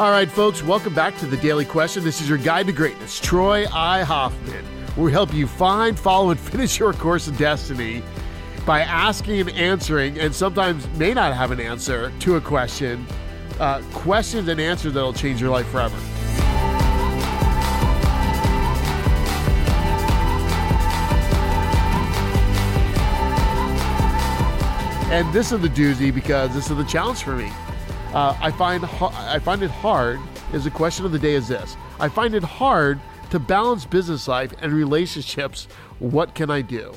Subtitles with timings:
[0.00, 2.02] All right, folks, welcome back to the Daily Question.
[2.02, 4.00] This is your guide to greatness, Troy I.
[4.02, 4.64] Hoffman.
[4.96, 8.02] We help you find, follow, and finish your course of destiny
[8.64, 13.06] by asking and answering, and sometimes may not have an answer to a question,
[13.58, 15.94] uh, questions and answers that'll change your life forever.
[25.12, 27.52] And this is the doozy because this is the challenge for me.
[28.12, 30.18] Uh, I find I find it hard.
[30.52, 31.76] Is the question of the day is this?
[32.00, 32.98] I find it hard
[33.30, 35.68] to balance business life and relationships.
[36.00, 36.92] What can I do?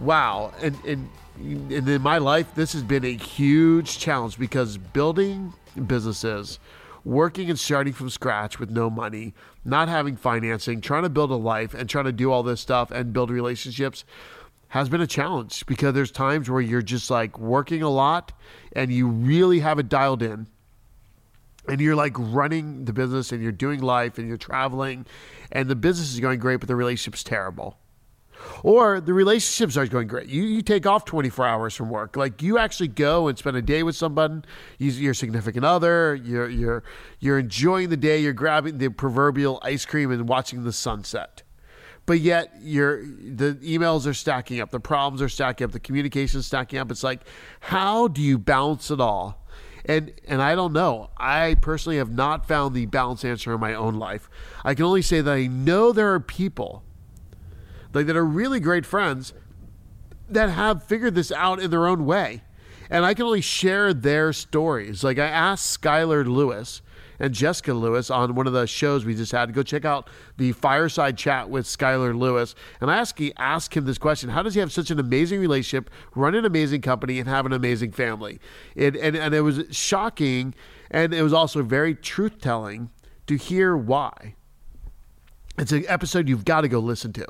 [0.00, 1.08] Wow, and and,
[1.38, 5.52] and in my life, this has been a huge challenge because building
[5.86, 6.58] businesses,
[7.04, 9.32] working and starting from scratch with no money,
[9.64, 12.90] not having financing, trying to build a life, and trying to do all this stuff
[12.90, 14.04] and build relationships
[14.68, 18.32] has been a challenge because there's times where you're just like working a lot
[18.74, 20.46] and you really have it dialed in.
[21.68, 25.06] And you're like running the business and you're doing life and you're traveling
[25.50, 27.78] and the business is going great but the relationship's terrible.
[28.62, 30.28] Or the relationships are going great.
[30.28, 32.16] You, you take off 24 hours from work.
[32.16, 34.44] Like you actually go and spend a day with someone
[34.78, 36.82] your significant other you're, you're,
[37.18, 41.42] you're enjoying the day you're grabbing the proverbial ice cream and watching the sunset
[42.06, 46.40] but yet your the emails are stacking up, the problems are stacking up, the communication
[46.40, 46.90] is stacking up.
[46.90, 47.22] It's like,
[47.60, 49.44] how do you balance it all?
[49.84, 51.10] And and I don't know.
[51.16, 54.30] I personally have not found the balance answer in my own life.
[54.64, 56.82] I can only say that I know there are people
[57.92, 59.32] like that are really great friends
[60.28, 62.42] that have figured this out in their own way.
[62.90, 65.02] And I can only share their stories.
[65.02, 66.82] Like I asked Skylar Lewis,
[67.18, 69.52] and Jessica Lewis on one of the shows we just had.
[69.52, 72.54] Go check out the fireside chat with Skylar Lewis.
[72.80, 75.90] And I ask, ask him this question How does he have such an amazing relationship,
[76.14, 78.40] run an amazing company, and have an amazing family?
[78.74, 80.54] It, and, and it was shocking,
[80.90, 82.90] and it was also very truth telling
[83.26, 84.34] to hear why.
[85.58, 87.26] It's an episode you've got to go listen to.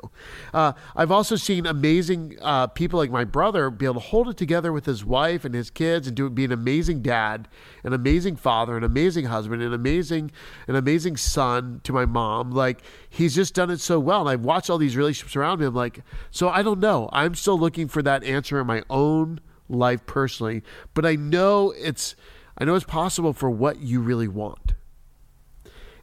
[0.53, 4.35] Uh, I've also seen amazing uh, people like my brother be able to hold it
[4.35, 7.47] together with his wife and his kids and do be an amazing dad,
[7.85, 10.31] an amazing father, an amazing husband, an amazing
[10.67, 12.51] an amazing son to my mom.
[12.51, 15.73] Like he's just done it so well, and I've watched all these relationships around him.
[15.73, 17.09] Like so, I don't know.
[17.13, 20.63] I'm still looking for that answer in my own life personally,
[20.93, 22.15] but I know it's
[22.57, 24.66] I know it's possible for what you really want.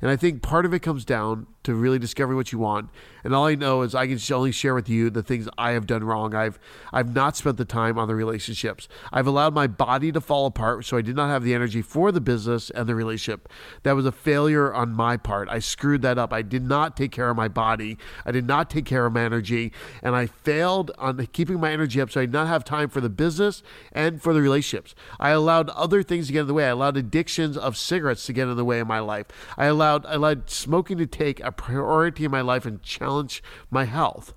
[0.04, 2.90] And I think part of it comes down to really discovering what you want.
[3.24, 5.86] And all I know is I can only share with you the things I have
[5.86, 6.34] done wrong.
[6.34, 6.58] I've
[6.92, 8.86] I've not spent the time on the relationships.
[9.14, 12.12] I've allowed my body to fall apart, so I did not have the energy for
[12.12, 13.48] the business and the relationship.
[13.82, 15.48] That was a failure on my part.
[15.48, 16.34] I screwed that up.
[16.34, 17.96] I did not take care of my body.
[18.26, 19.72] I did not take care of my energy,
[20.02, 22.10] and I failed on keeping my energy up.
[22.10, 24.94] So I did not have time for the business and for the relationships.
[25.18, 26.66] I allowed other things to get in the way.
[26.66, 29.26] I allowed addictions of cigarettes to get in the way of my life.
[29.56, 33.84] I allowed I allowed smoking to take a priority in my life and challenge my
[33.84, 34.34] health.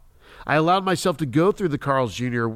[0.47, 2.47] I allowed myself to go through the Carl's Jr.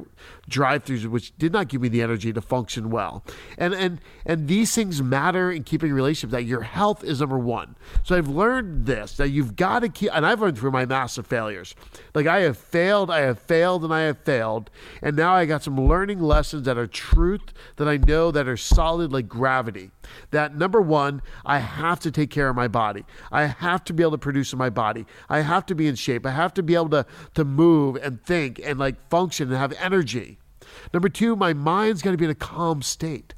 [0.48, 3.22] drive-throughs, which did not give me the energy to function well.
[3.58, 6.32] And and and these things matter in keeping relationships.
[6.32, 7.76] That your health is number one.
[8.02, 10.14] So I've learned this that you've got to keep.
[10.14, 11.74] And I've learned through my massive failures.
[12.14, 14.70] Like I have failed, I have failed, and I have failed.
[15.02, 18.56] And now I got some learning lessons that are truth that I know that are
[18.56, 19.90] solid like gravity.
[20.30, 23.04] That number one, I have to take care of my body.
[23.30, 25.06] I have to be able to produce in my body.
[25.28, 26.26] I have to be in shape.
[26.26, 29.72] I have to be able to to move and think and like function and have
[29.74, 30.38] energy.
[30.92, 33.34] Number two, my mind's got to be in a calm state.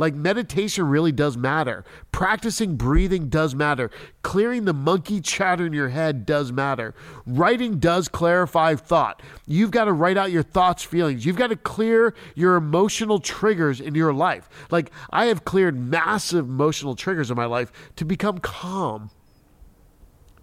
[0.00, 1.84] Like meditation really does matter.
[2.10, 3.90] Practicing breathing does matter.
[4.22, 6.94] Clearing the monkey chatter in your head does matter.
[7.26, 9.20] Writing does clarify thought.
[9.46, 11.26] You've got to write out your thoughts, feelings.
[11.26, 14.48] You've got to clear your emotional triggers in your life.
[14.70, 19.10] Like I have cleared massive emotional triggers in my life to become calm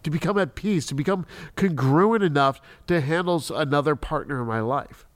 [0.03, 1.25] to become at peace, to become
[1.55, 5.07] congruent enough to handle another partner in my life.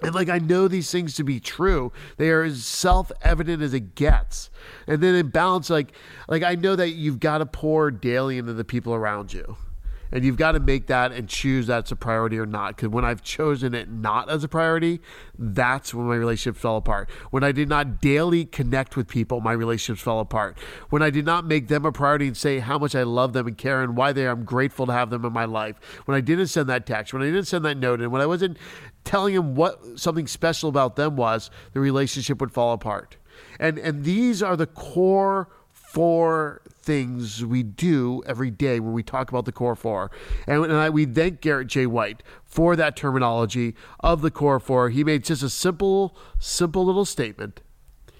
[0.00, 1.92] And like I know these things to be true.
[2.16, 4.50] They are as self-evident as it gets.
[4.86, 5.92] And then in balance, like
[6.28, 9.56] like I know that you've got to pour daily into the people around you.
[10.10, 12.76] And you've got to make that and choose that's a priority or not.
[12.76, 15.00] Because when I've chosen it not as a priority,
[15.38, 17.10] that's when my relationship fell apart.
[17.30, 20.58] When I did not daily connect with people, my relationships fell apart.
[20.90, 23.46] When I did not make them a priority and say how much I love them
[23.46, 25.76] and care and why they are, I'm grateful to have them in my life.
[26.06, 28.26] When I didn't send that text, when I didn't send that note, and when I
[28.26, 28.56] wasn't
[29.04, 33.16] telling them what something special about them was, the relationship would fall apart.
[33.60, 35.48] And and these are the core
[35.88, 40.10] four things we do every day when we talk about the core four.
[40.46, 41.86] And, and I, we thank Garrett J.
[41.86, 44.90] White for that terminology of the core four.
[44.90, 47.62] He made just a simple, simple little statement.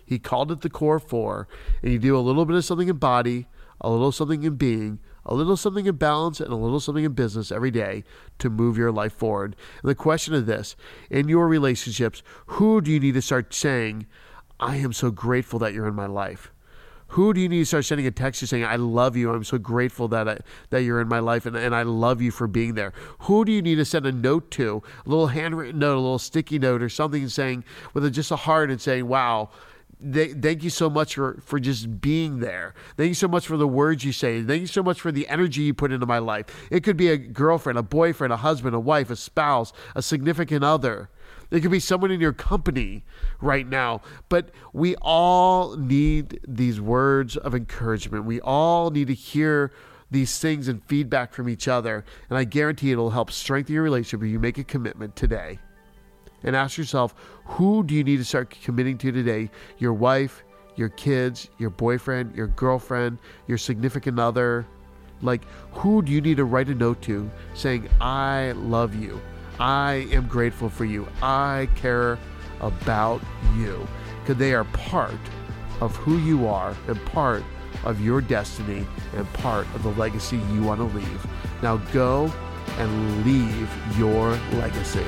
[0.05, 1.47] He called it the core four,
[1.83, 3.47] and you do a little bit of something in body,
[3.83, 7.13] a little something in being, a little something in balance, and a little something in
[7.13, 8.03] business every day
[8.39, 9.55] to move your life forward.
[9.83, 10.75] And the question is this
[11.11, 14.07] in your relationships, who do you need to start saying,
[14.59, 16.51] I am so grateful that you're in my life?
[17.09, 19.33] Who do you need to start sending a text to saying, I love you.
[19.33, 20.39] I'm so grateful that I,
[20.71, 22.93] that you're in my life and, and I love you for being there?
[23.21, 24.83] Who do you need to send a note to?
[25.07, 27.65] A little handwritten note, a little sticky note or something saying
[27.95, 29.49] with a, just a heart and saying, wow,
[30.01, 32.75] they, thank you so much for, for just being there.
[32.97, 34.43] Thank you so much for the words you say.
[34.43, 36.47] Thank you so much for the energy you put into my life.
[36.71, 40.63] It could be a girlfriend, a boyfriend, a husband, a wife, a spouse, a significant
[40.63, 41.11] other.
[41.51, 43.05] It could be someone in your company
[43.41, 44.03] right now.
[44.29, 48.25] But we all need these words of encouragement.
[48.25, 49.73] We all need to hear
[50.11, 52.05] these things and feedback from each other.
[52.29, 55.59] And I guarantee it'll help strengthen your relationship if you make a commitment today.
[56.45, 57.15] And ask yourself,
[57.45, 59.51] who do you need to start committing to today?
[59.79, 60.45] Your wife,
[60.77, 64.67] your kids, your boyfriend, your girlfriend, your significant other?
[65.21, 65.43] Like,
[65.73, 69.21] who do you need to write a note to saying, I love you?
[69.61, 71.09] I am grateful for you.
[71.23, 72.19] I care
[72.61, 73.23] about
[73.57, 73.87] you.
[74.21, 75.13] Because they are part
[75.81, 77.43] of who you are and part
[77.85, 81.27] of your destiny and part of the legacy you want to leave.
[81.63, 82.33] Now go
[82.79, 85.05] and leave your legacy.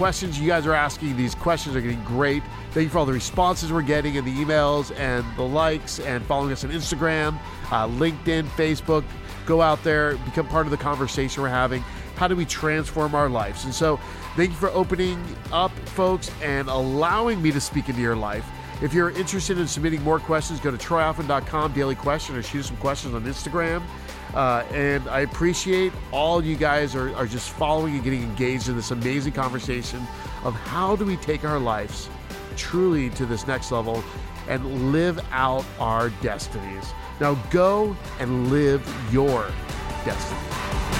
[0.00, 1.14] Questions you guys are asking.
[1.14, 2.42] These questions are getting great.
[2.70, 6.24] Thank you for all the responses we're getting and the emails and the likes and
[6.24, 7.38] following us on Instagram,
[7.70, 9.04] uh, LinkedIn, Facebook.
[9.44, 11.82] Go out there, become part of the conversation we're having.
[12.16, 13.66] How do we transform our lives?
[13.66, 14.00] And so,
[14.36, 18.46] thank you for opening up, folks, and allowing me to speak into your life.
[18.82, 22.76] If you're interested in submitting more questions, go to troyalphen.com, daily question, or shoot some
[22.78, 23.82] questions on Instagram.
[24.32, 28.76] Uh, and I appreciate all you guys are, are just following and getting engaged in
[28.76, 30.00] this amazing conversation
[30.44, 32.08] of how do we take our lives
[32.56, 34.02] truly to this next level
[34.48, 36.92] and live out our destinies.
[37.20, 38.82] Now go and live
[39.12, 39.50] your
[40.04, 40.99] destiny.